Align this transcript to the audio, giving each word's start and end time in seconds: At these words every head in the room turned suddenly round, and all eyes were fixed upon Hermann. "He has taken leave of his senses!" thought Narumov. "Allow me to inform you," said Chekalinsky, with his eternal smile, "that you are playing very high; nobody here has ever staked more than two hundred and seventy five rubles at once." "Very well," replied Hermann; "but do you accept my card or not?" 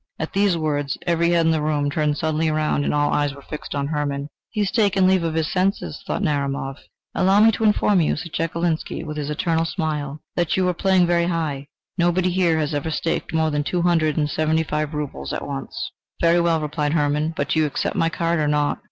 At 0.17 0.33
these 0.33 0.57
words 0.57 0.97
every 1.05 1.29
head 1.29 1.45
in 1.45 1.51
the 1.51 1.61
room 1.61 1.91
turned 1.91 2.17
suddenly 2.17 2.49
round, 2.49 2.83
and 2.83 2.91
all 2.91 3.13
eyes 3.13 3.35
were 3.35 3.41
fixed 3.43 3.75
upon 3.75 3.85
Hermann. 3.85 4.29
"He 4.49 4.61
has 4.61 4.71
taken 4.71 5.05
leave 5.05 5.21
of 5.21 5.35
his 5.35 5.51
senses!" 5.53 6.01
thought 6.07 6.23
Narumov. 6.23 6.77
"Allow 7.13 7.39
me 7.41 7.51
to 7.51 7.63
inform 7.63 8.01
you," 8.01 8.15
said 8.15 8.33
Chekalinsky, 8.33 9.03
with 9.03 9.15
his 9.15 9.29
eternal 9.29 9.63
smile, 9.63 10.19
"that 10.35 10.57
you 10.57 10.67
are 10.67 10.73
playing 10.73 11.05
very 11.05 11.27
high; 11.27 11.67
nobody 11.99 12.31
here 12.31 12.57
has 12.57 12.73
ever 12.73 12.89
staked 12.89 13.31
more 13.31 13.51
than 13.51 13.63
two 13.63 13.83
hundred 13.83 14.17
and 14.17 14.27
seventy 14.31 14.63
five 14.63 14.95
rubles 14.95 15.33
at 15.33 15.45
once." 15.45 15.91
"Very 16.19 16.41
well," 16.41 16.59
replied 16.59 16.93
Hermann; 16.93 17.35
"but 17.37 17.49
do 17.49 17.59
you 17.59 17.67
accept 17.67 17.95
my 17.95 18.09
card 18.09 18.39
or 18.39 18.47
not?" 18.47 18.79